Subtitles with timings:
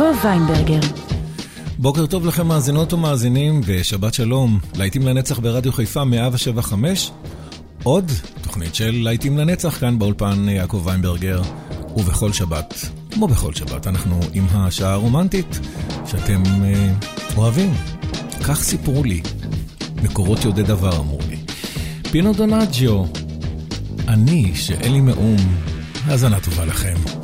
[0.00, 0.80] יעקב ויינברגר.
[1.78, 4.58] בוקר טוב לכם מאזינות ומאזינים, ושבת שלום.
[4.74, 7.10] להיטים לנצח ברדיו חיפה 175.
[7.82, 8.12] עוד
[8.42, 11.42] תוכנית של להיטים לנצח כאן באולפן יעקב ויינברגר,
[11.96, 12.74] ובכל שבת,
[13.10, 15.60] כמו בכל שבת, אנחנו עם השעה הרומנטית
[16.06, 16.92] שאתם אה,
[17.36, 17.74] אוהבים.
[18.42, 19.20] כך סיפרו לי.
[20.02, 21.36] מקורות יודעי דבר אמרו לי.
[22.10, 23.04] פינו דונג'יו,
[24.08, 25.40] אני שאין לי מאום,
[26.06, 27.15] האזנה טובה לכם.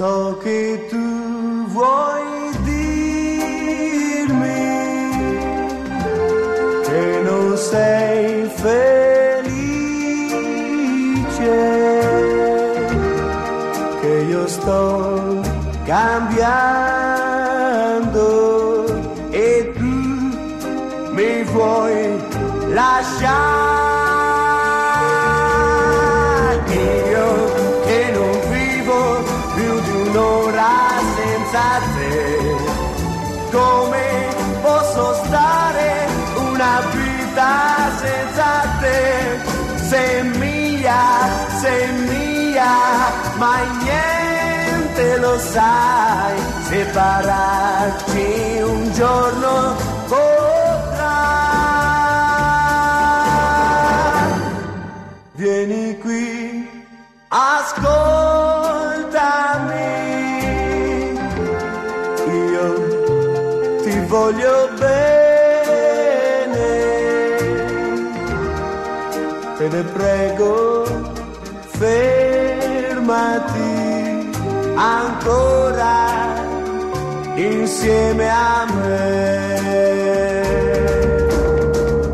[0.00, 3.04] So che tu vuoi dirmi
[6.86, 9.50] che non sei felice,
[14.00, 15.42] che io sto
[15.84, 16.48] cambiando
[19.28, 19.84] e tu
[21.12, 22.18] mi vuoi
[22.72, 23.49] lasciare.
[37.30, 39.38] città senza te,
[39.88, 41.28] sei mia,
[41.60, 42.74] sei mia,
[43.36, 49.76] ma niente lo sai, separarci un giorno
[50.08, 51.28] potrà.
[55.34, 56.68] Vieni qui,
[57.28, 57.78] ascoltami,
[62.26, 65.19] io ti voglio bene.
[69.70, 70.84] ne prego,
[71.78, 72.88] fermati
[74.74, 76.34] ancora
[77.36, 79.28] insieme a me.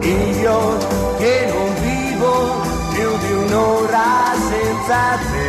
[0.03, 0.77] Io
[1.19, 2.33] che non vivo
[2.93, 5.45] più di un'ora senza te,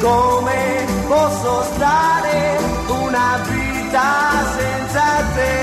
[0.00, 2.58] come posso stare
[2.88, 4.08] una vita
[4.58, 5.54] senza te?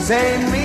[0.00, 0.63] Se mi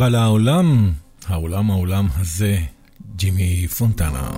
[0.00, 0.90] בא לעולם,
[1.26, 2.56] העולם העולם הזה,
[3.16, 4.30] ג'ימי פונטנה.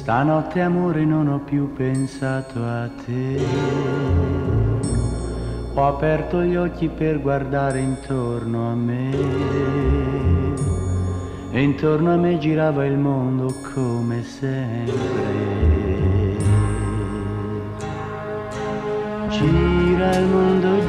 [0.00, 3.38] Stanotte amore non ho più pensato a te.
[5.74, 9.10] Ho aperto gli occhi per guardare intorno a me.
[11.52, 14.94] E intorno a me girava il mondo come sempre.
[19.28, 20.83] Gira il mondo,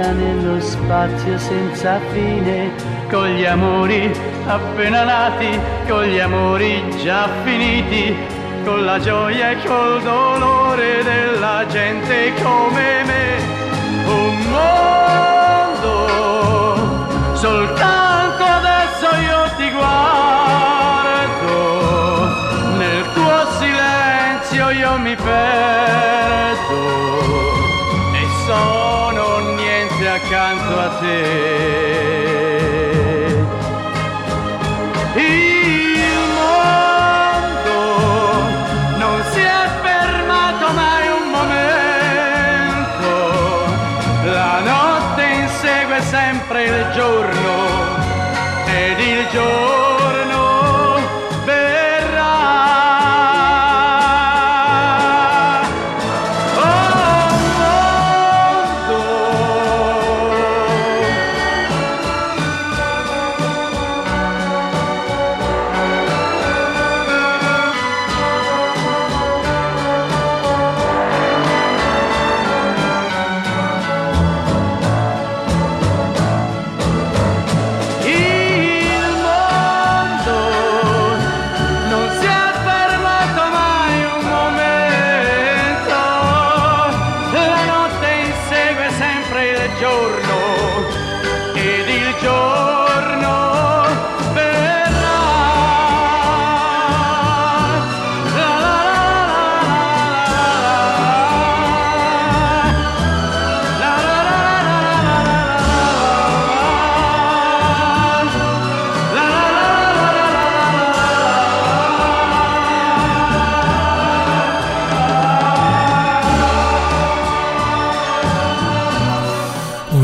[0.00, 2.72] gira nello spazio senza fine,
[3.10, 4.10] con gli amori
[4.46, 8.16] appena nati, con gli amori già finiti,
[8.64, 13.36] con la gioia e col dolore della gente come me.
[14.06, 16.08] Un mondo,
[17.34, 21.18] soltanto adesso io ti guardo,
[22.78, 25.60] nel tuo silenzio io mi perdo
[28.50, 28.99] niente
[30.10, 31.08] accanto a te.
[35.14, 37.78] Il mondo
[38.96, 43.10] non si è fermato mai un momento,
[44.24, 47.39] la notte insegue sempre il giorno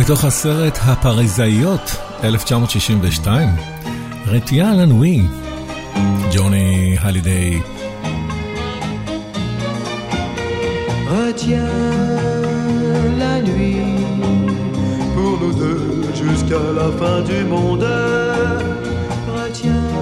[0.05, 3.49] מתוך הסרט הפריזאיות, 1962,
[4.27, 5.21] רטייה לנואי,
[6.33, 7.61] ג'וני הלידיי.
[11.11, 11.77] Retiens
[13.23, 13.99] la nuit
[15.13, 15.85] pour nous deux
[16.23, 17.87] jusqu'à la fin du monde.
[19.37, 19.93] Retiens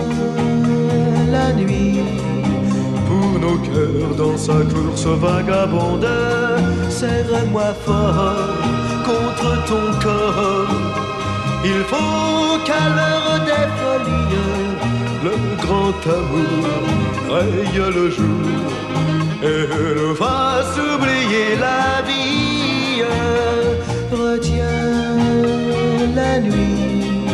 [1.36, 2.02] la nuit
[3.08, 6.10] pour nos cœurs dans sa course vagabonde.
[7.00, 8.63] Serre-moi fort contre
[9.67, 10.69] ton corps.
[11.65, 14.37] Il faut qu'à l'heure des folies,
[15.27, 15.35] le
[15.65, 16.67] grand amour
[17.35, 18.65] raye le jour
[19.43, 19.67] et
[19.99, 23.03] nous fasse oublier la vie.
[24.13, 25.17] Retiens
[26.15, 27.27] la nuit,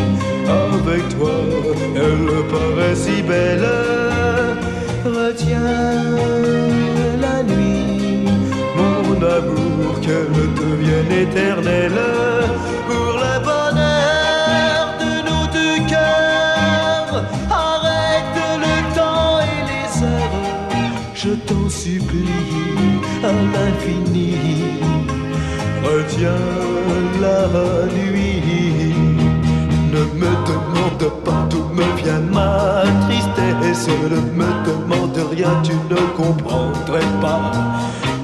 [0.49, 1.37] avec toi,
[1.95, 3.69] elle paraît si belle.
[5.05, 6.60] Retiens
[11.23, 12.01] éternelle
[12.89, 17.25] pour le bonheur de nos deux cœurs.
[17.51, 20.37] Arrête le temps et les heures,
[21.15, 24.37] je t'en supplie à l'infini.
[25.83, 26.81] Retiens
[27.21, 28.95] la nuit,
[29.93, 36.01] ne me demande pas d'où me vient ma tristesse, ne me demande rien, tu ne
[36.17, 37.53] comprendrais pas.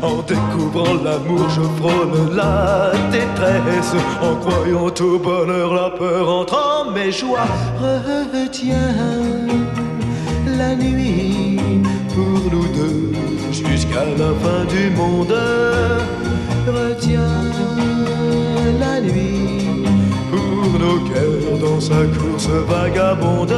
[0.03, 3.95] En découvrant l'amour, je frôle la détresse.
[4.23, 7.49] En croyant tout bonheur, la peur entre en mes joies.
[7.81, 8.95] Retiens
[10.59, 11.59] la nuit
[12.15, 13.13] pour nous deux
[13.53, 15.35] jusqu'à la fin du monde.
[16.67, 17.43] Retiens
[18.79, 19.85] la nuit
[20.31, 23.57] pour nos cœurs dans sa course vagabonde.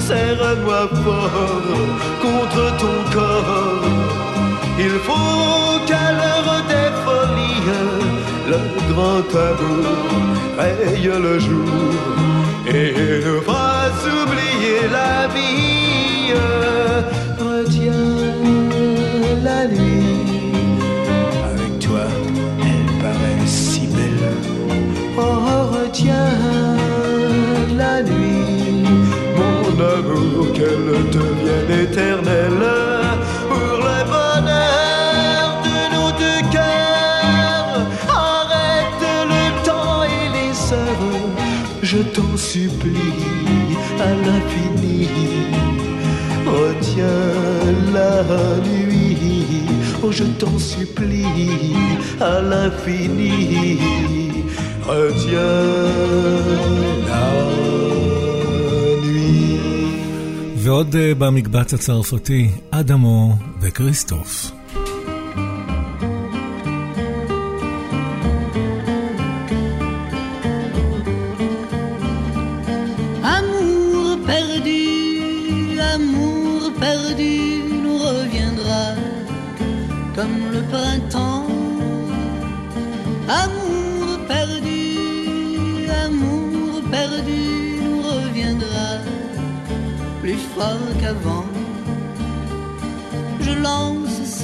[0.00, 1.30] Serre-moi fort
[2.20, 4.01] contre ton corps
[4.84, 7.66] il faut qu'à l'heure des folies,
[8.52, 8.60] le
[8.90, 10.02] grand amour
[10.58, 11.92] raye le jour
[12.66, 16.32] et nous fasse oublier la vie.
[17.38, 18.12] Retiens
[19.44, 20.52] la nuit,
[21.50, 22.06] avec toi,
[22.68, 24.34] elle paraît si belle.
[25.18, 25.22] Oh,
[25.76, 26.36] retiens
[27.76, 28.84] la nuit,
[29.38, 29.64] mon
[29.96, 32.41] amour, qu'elle devienne éternelle.
[42.11, 43.15] t'en supplie
[43.99, 45.07] à l'infini.
[46.45, 47.33] Retiens
[47.93, 48.13] la
[48.67, 49.63] nuit,
[50.03, 51.25] oh je t'en supplie
[52.19, 53.77] à l'infini.
[54.85, 55.67] Retiens
[57.09, 57.27] la
[59.03, 59.57] nuit.
[60.57, 64.51] ועוד במקבץ הצרפתי, אדמו וכריסטוף.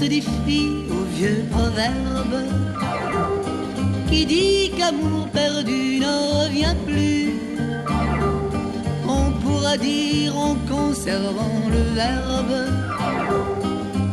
[0.08, 2.36] Ce défi au vieux proverbe
[4.10, 7.34] qui dit qu'amour perdu ne revient plus.
[9.06, 12.58] On pourra dire en conservant le verbe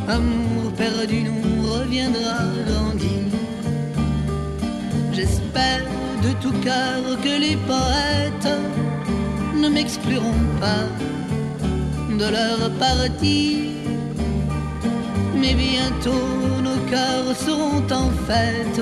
[0.08, 3.18] Amour perdu nous reviendra grandi.
[5.14, 5.86] J'espère
[6.24, 8.54] de tout cœur que les poètes
[9.62, 10.88] ne m'excluront pas
[12.20, 13.75] de leur partie.
[15.46, 16.28] Mais bientôt
[16.64, 18.82] nos cœurs seront en fête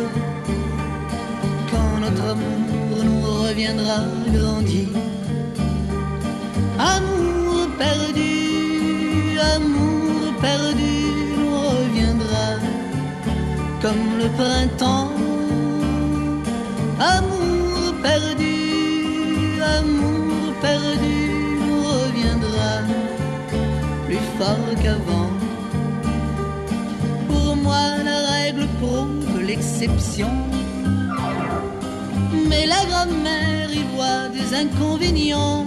[1.70, 4.00] quand notre amour nous reviendra
[4.34, 4.88] grandi.
[6.80, 10.96] Amour perdu, amour perdu
[11.38, 12.48] nous reviendra
[13.82, 15.12] comme le printemps.
[16.98, 21.14] Amour perdu, amour perdu
[24.38, 25.13] fort qu'avant.
[32.48, 35.66] Mais la grand-mère y voit des inconvénients.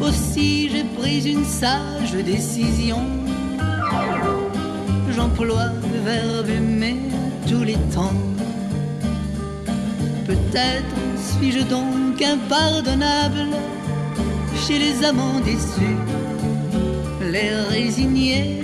[0.00, 3.00] Aussi, j'ai pris une sage décision.
[5.10, 6.96] J'emploie le verbe aimer
[7.48, 8.14] tous les temps.
[10.26, 13.48] Peut-être suis-je donc impardonnable
[14.66, 15.98] chez les amants déçus
[17.32, 18.59] les résigner.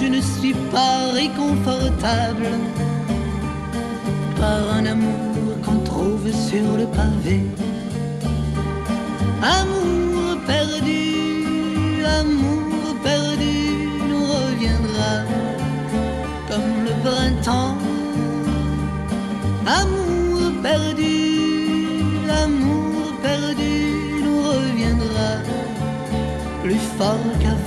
[0.00, 2.48] Je ne suis pas réconfortable
[4.40, 7.40] par un amour qu'on trouve sur le pavé.
[9.42, 13.56] Amour perdu, amour perdu
[14.08, 15.12] nous reviendra
[16.48, 17.76] comme le printemps.
[19.66, 21.14] Amour perdu,
[22.44, 23.74] amour perdu
[24.24, 25.30] nous reviendra
[26.62, 27.57] plus fort qu'avant.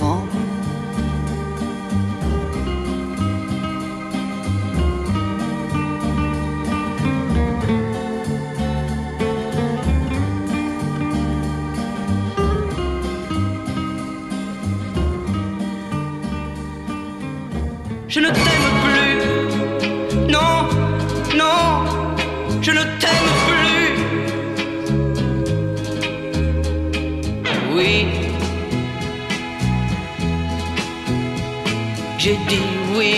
[32.32, 32.62] J'ai dit
[32.96, 33.14] oui.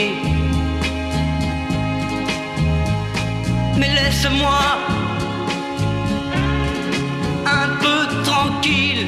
[3.78, 4.60] Mais laisse-moi
[7.46, 9.06] un peu tranquille.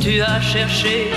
[0.00, 1.10] Tu as cherché,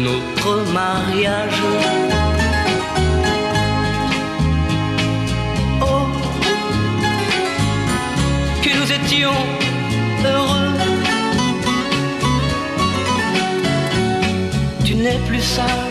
[0.00, 1.62] notre mariage.
[5.82, 6.06] Oh,
[8.62, 9.38] que nous étions
[10.24, 10.74] heureux.
[14.84, 15.89] Tu n'es plus sage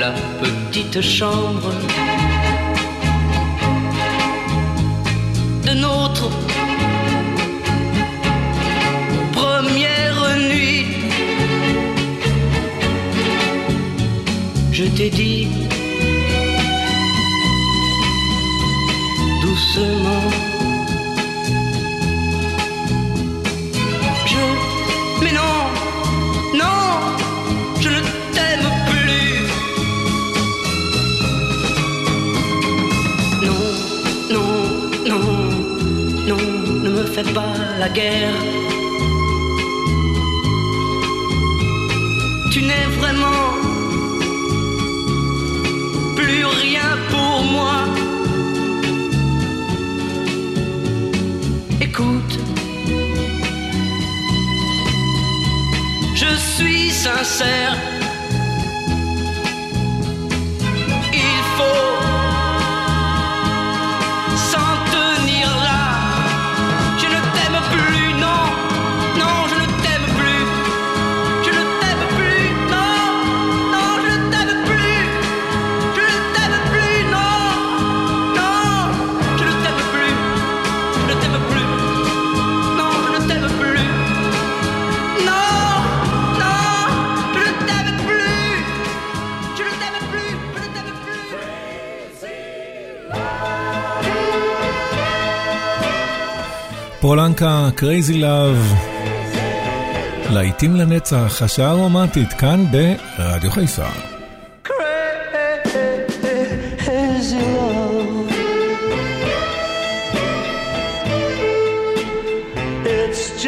[0.00, 1.70] La petite chambre
[5.64, 6.30] de notre
[9.32, 10.86] première nuit.
[14.72, 15.63] Je t'ai dit
[37.14, 38.34] fais pas la guerre.
[42.52, 43.44] Tu n'es vraiment
[46.16, 47.76] plus rien pour moi.
[51.80, 52.34] Écoute,
[56.14, 57.93] je suis sincère.
[97.06, 98.74] פולנקה, קרייזי לאב,
[100.30, 102.64] להיטים לנצח, השעה הרומנטית, כאן
[103.16, 103.88] ברדיו חיפה.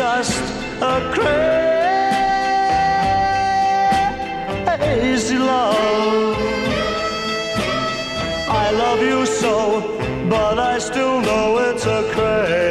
[0.01, 0.47] just
[0.95, 1.39] a crazy
[5.51, 6.37] love.
[8.65, 9.55] I love you so,
[10.33, 12.66] but I still know it's a crazy.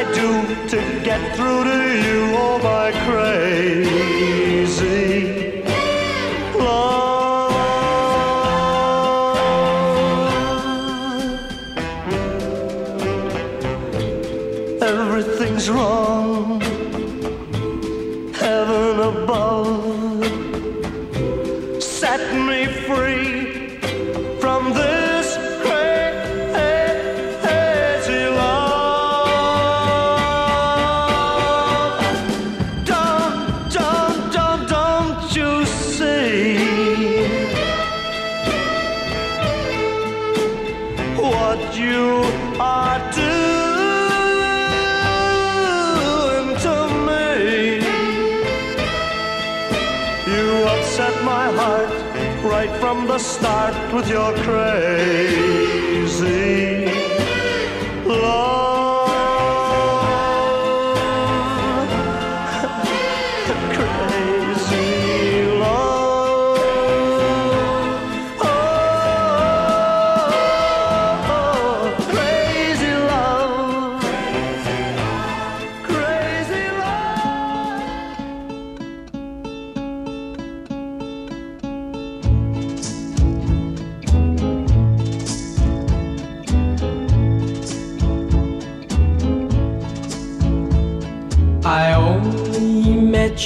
[0.00, 0.30] I do
[0.68, 4.44] to get through to you, oh my crazy
[6.56, 7.50] love?
[14.80, 16.60] Everything's wrong,
[18.34, 20.22] heaven above
[21.82, 23.37] set me free
[54.08, 55.37] your crazy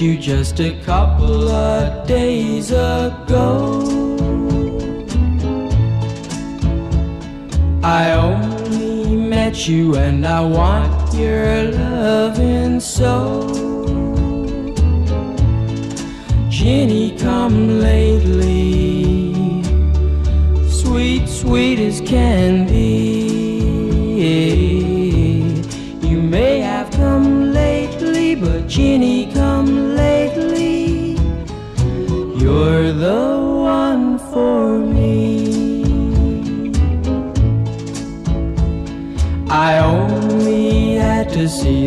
[0.03, 3.81] you just a couple of days ago.
[7.85, 13.13] I only met you and I want your loving so.
[16.49, 19.35] Ginny, come lately,
[20.69, 22.67] sweet, sweet as can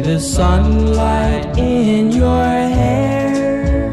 [0.05, 2.45] the sunlight in your
[2.77, 3.91] hair.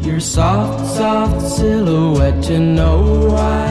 [0.00, 3.69] Your soft, soft silhouette to know I'd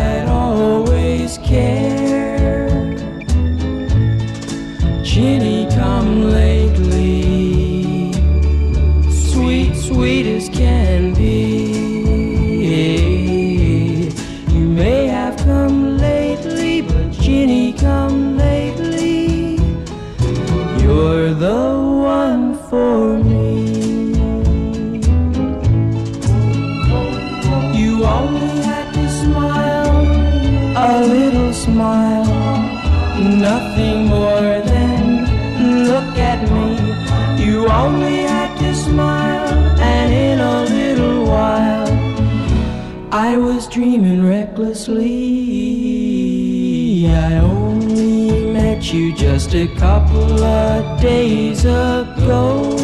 [44.80, 45.04] Honestly,
[47.06, 52.78] I only met you just a couple of days ago.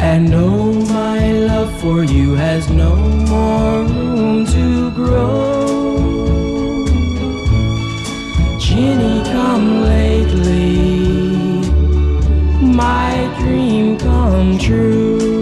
[0.00, 5.68] And oh, my love for you has no more room to grow.
[8.58, 11.62] Ginny, come lately,
[12.60, 15.39] my dream come true.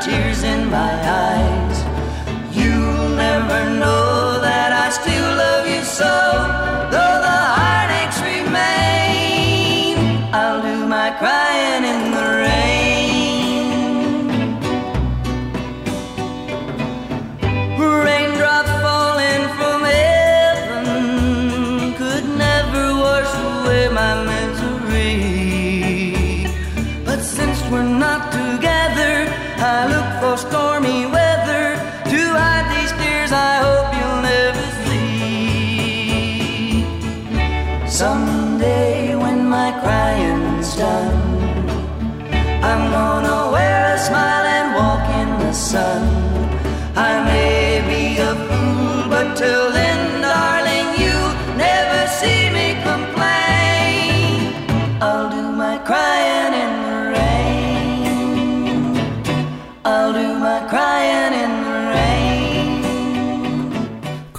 [0.00, 1.78] tears in my eyes.
[2.56, 4.17] You'll never know.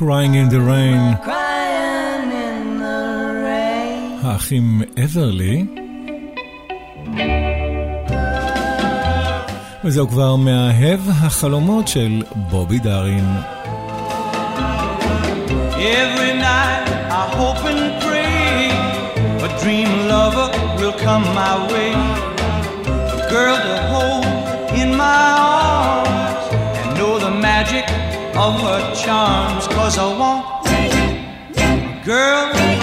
[0.09, 1.17] Crying in the Rain.
[4.23, 5.65] האחים אברלי.
[9.83, 13.25] וזהו כבר מאהב החלומות של בובי דארין.
[15.73, 16.89] Every night
[17.21, 18.71] I hope and pray
[19.47, 21.93] a dream lover will come my way.
[23.15, 24.18] A girl to hold
[28.39, 30.65] of her charms, cause I want
[31.57, 32.78] a girl.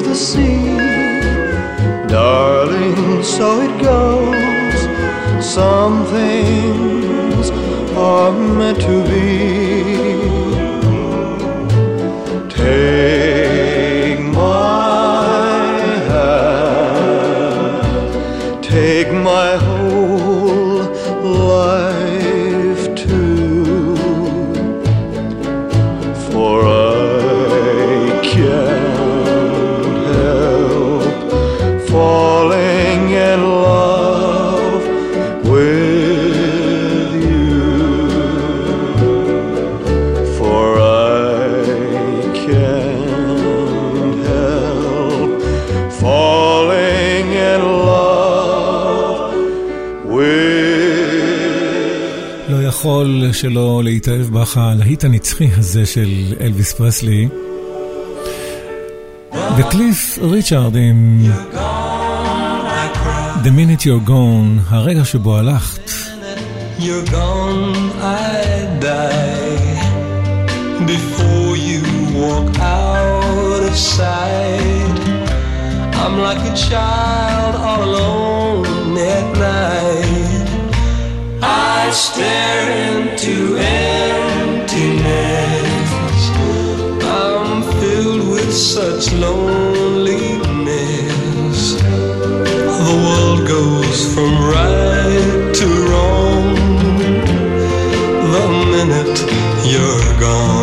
[0.00, 0.76] the sea.
[2.06, 5.44] Darling, so it goes.
[5.44, 7.50] Some things
[7.96, 9.63] are meant to be.
[53.14, 57.28] יכול שלו להתאהב בך הלהיט הנצחי הזה של אלוויס פרסלי.
[59.56, 61.22] וקליף ריצ'ארד עם
[63.44, 65.90] The minute you're gone, הרגע שבו הלכת.
[66.78, 69.78] You're gone, I die
[70.92, 71.80] before you
[72.20, 74.98] walk out of sight.
[76.02, 80.13] I'm like a child all alone at night.
[81.86, 85.04] I stare into emptiness.
[87.04, 91.74] I'm filled with such loneliness.
[92.88, 96.46] The world goes from right to wrong
[98.32, 99.18] the minute
[99.70, 100.53] you're gone.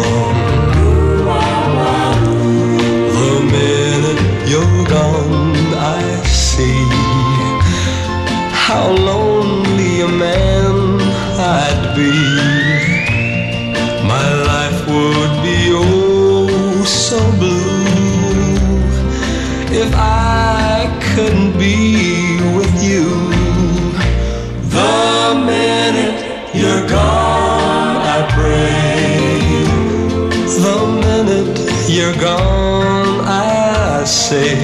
[34.31, 34.55] say,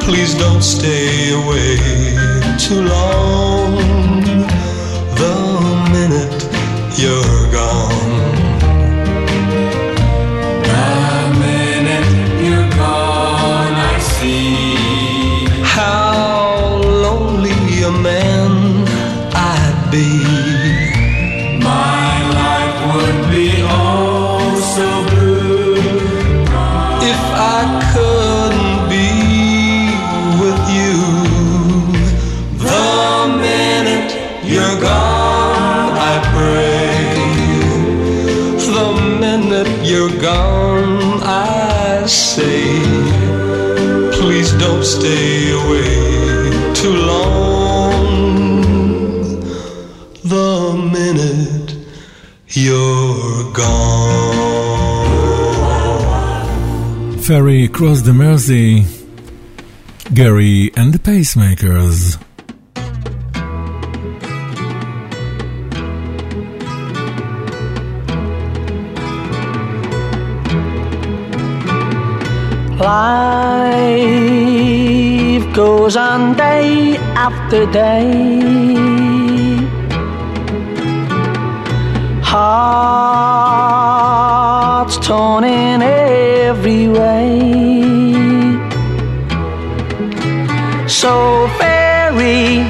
[0.00, 1.76] please don't stay away
[2.56, 3.51] too long.
[50.76, 51.76] minute
[52.48, 54.32] you're gone.
[57.18, 58.84] Ferry across the Mersey,
[60.12, 62.18] Gerry and the Pacemakers.
[72.78, 73.92] Life
[75.54, 79.11] goes on day after day
[82.34, 84.16] Hearts
[85.06, 87.28] torn in every way.
[90.88, 92.64] So ferry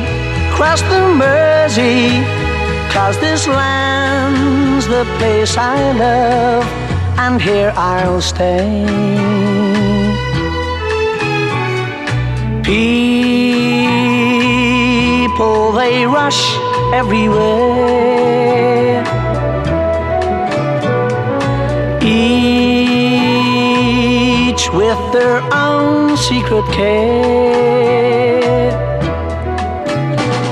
[0.51, 2.25] cross the Mersey,
[2.93, 6.67] cause this land's the place I love,
[7.19, 8.85] and here I'll stay.
[12.65, 14.03] People,
[15.73, 16.43] they rush
[16.93, 17.93] everywhere.
[23.63, 28.71] Each with their own secret care.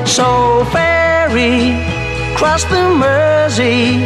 [0.07, 1.77] So ferry,
[2.37, 4.05] cross the Mersey,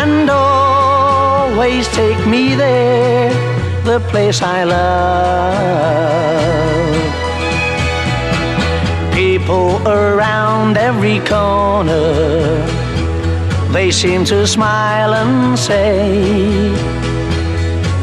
[0.00, 3.32] and always take me there,
[3.84, 5.84] the place I love
[9.14, 12.83] people around every corner.
[13.74, 16.70] They seem to smile and say,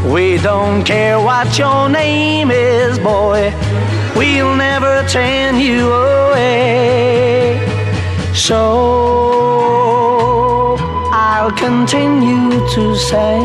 [0.05, 3.53] We don't care what your name is, boy,
[4.13, 7.57] we'll never turn you away.
[8.35, 8.57] So
[11.13, 13.39] I'll continue to say,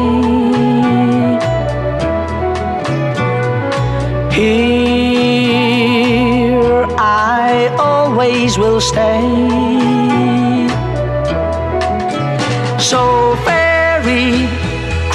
[4.34, 9.95] Here I always will stay.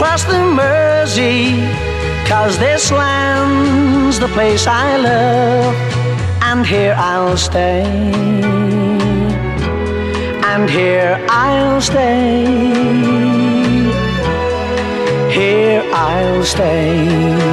[0.01, 1.61] Cross the Mersey,
[2.27, 5.75] cause this land's the place I love,
[6.41, 7.83] and here I'll stay.
[10.51, 12.45] And here I'll stay.
[15.37, 17.51] Here I'll stay.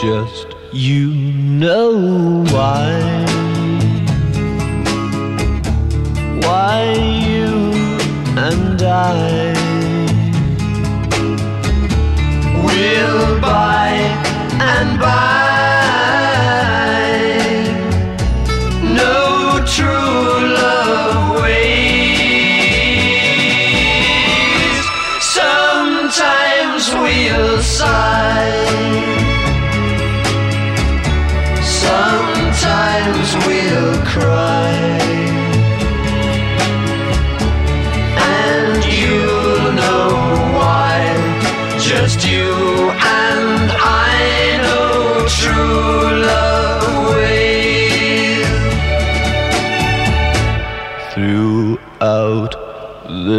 [0.00, 1.14] just you
[1.62, 2.23] know
[14.60, 15.43] and by.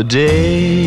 [0.08, 0.85] Day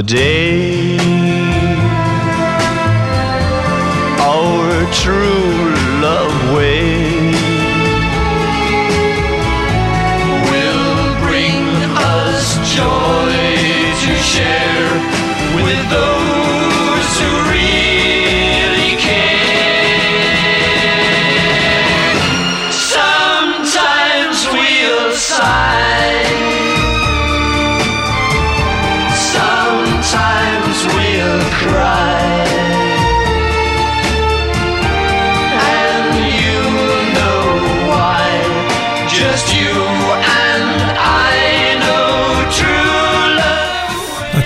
[0.00, 0.39] the day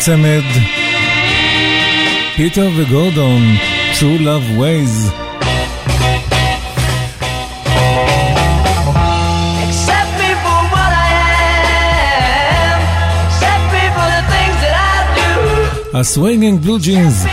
[0.05, 0.43] הצמד
[2.37, 3.57] פיטר וגורדון,
[3.95, 5.11] True Love Ways.
[15.95, 17.25] הסווינגינג בלו ג'ינס.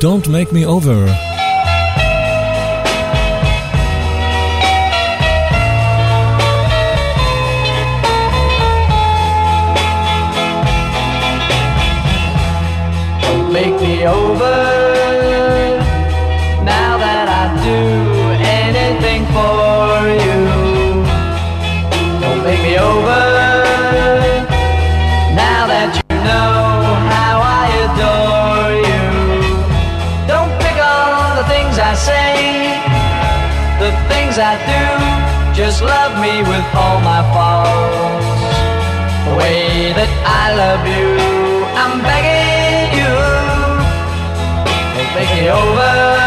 [0.00, 1.31] Don't make me over.
[14.06, 15.78] over
[16.64, 17.82] now that I do
[18.42, 20.42] anything for you.
[22.18, 23.22] Don't make me over
[25.38, 29.06] now that you know how I adore you.
[30.26, 32.82] Don't pick on the things I say,
[33.78, 34.82] the things I do.
[35.54, 38.50] Just love me with all my faults,
[39.26, 41.31] the way that I love you.
[45.24, 46.21] take it over.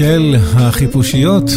[0.00, 1.50] של החיפושיות.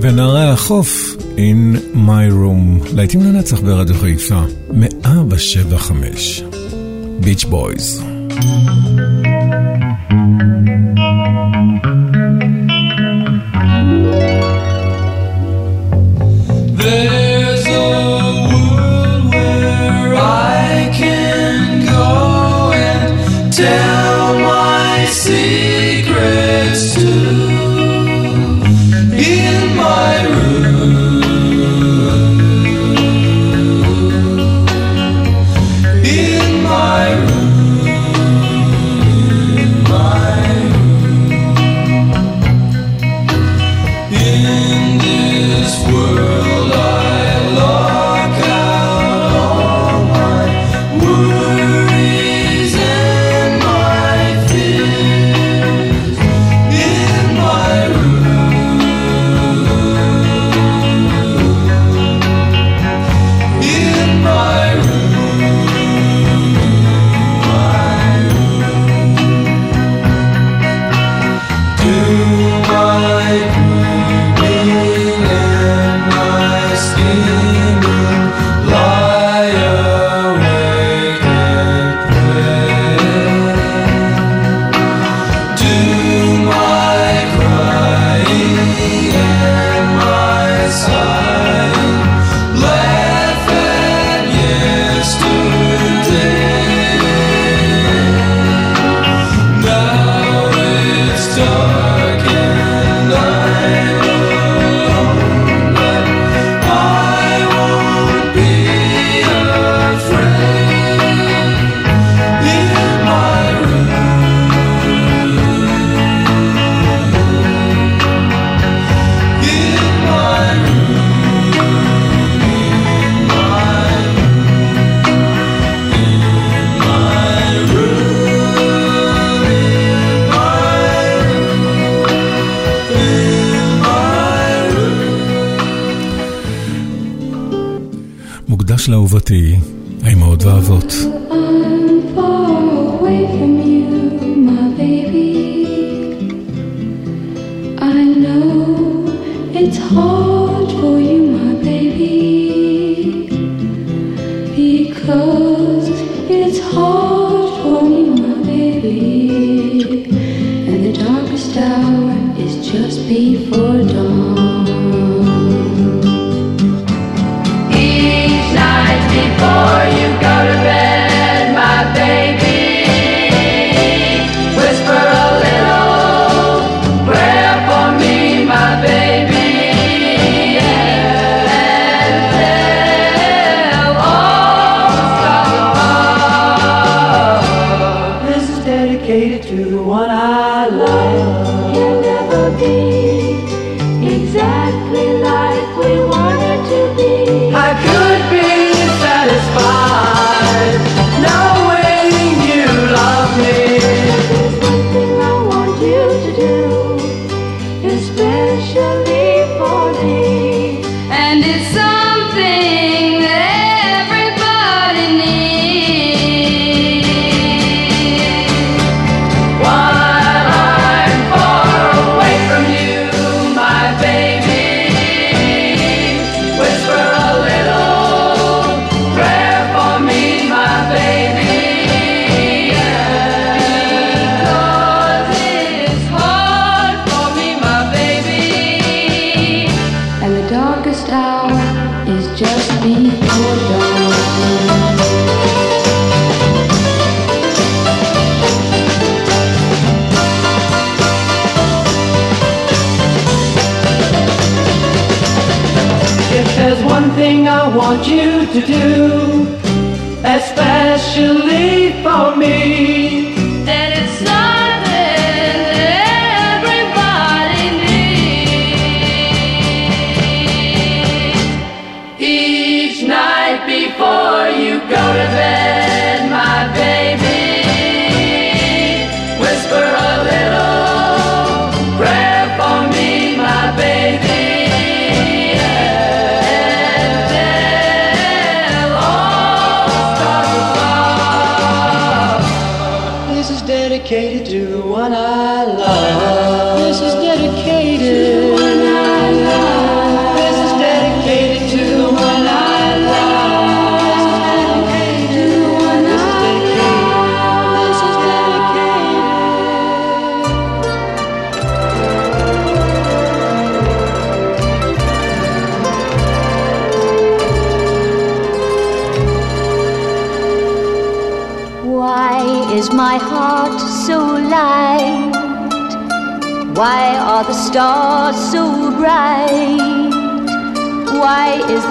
[0.00, 4.42] ונערי החוף in my room, להיטים לנצח ברדיו חיפה,
[4.72, 6.42] 175,
[7.20, 8.02] ביץ' בויז.
[11.62, 11.89] thank you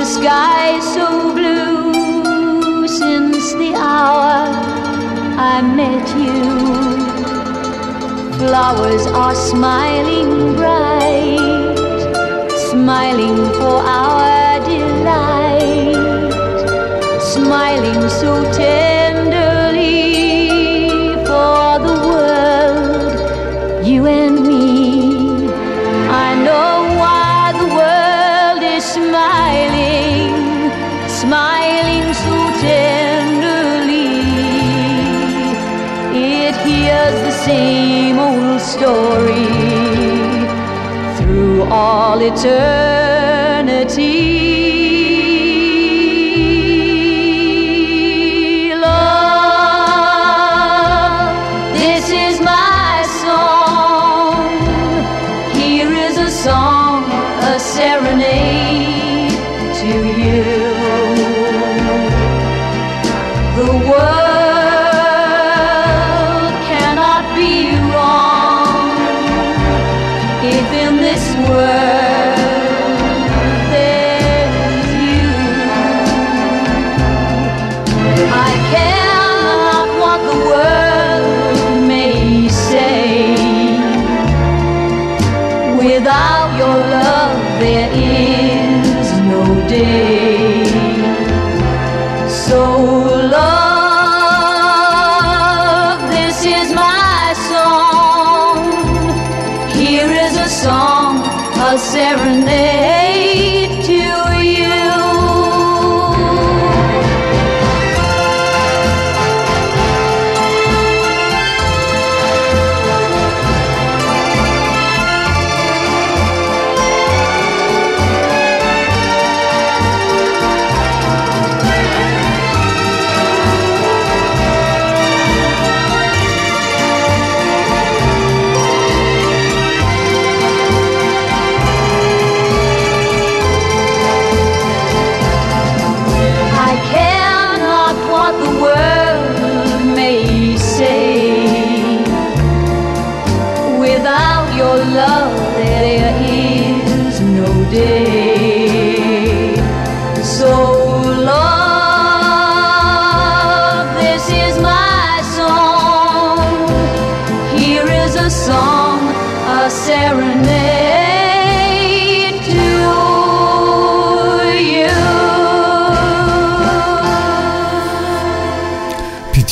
[0.10, 4.50] sky so blue since the hour
[5.52, 6.42] I met you?
[8.40, 11.78] Flowers are smiling bright,
[12.72, 16.32] smiling for our delight,
[17.22, 18.99] smiling so tenderly
[36.66, 39.48] hears the same old story
[41.18, 43.70] through all eternity.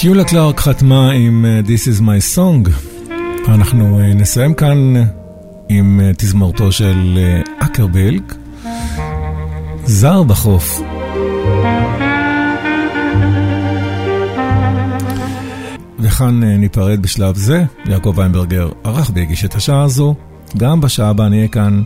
[0.08, 2.70] פיטיולה קלארק חתמה עם אה, This is my song.
[3.48, 4.94] אנחנו אה, נסיים כאן
[5.70, 7.20] עם אה, תזמורתו של
[7.60, 8.22] אקרבלג,
[9.86, 10.82] זר בחוף.
[16.00, 17.64] וכאן ניפרד בשלב זה.
[17.86, 20.16] יעקב ויינברגר ערך והגיש את השעה הזו.
[20.58, 21.82] גם בשעה הבאה נהיה כאן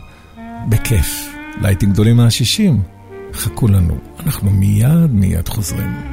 [0.68, 1.34] בכיף.
[1.60, 2.82] להיטים גדולים מהשישים.
[3.34, 3.94] חכו לנו,
[4.26, 6.11] אנחנו מיד מיד חוזרים.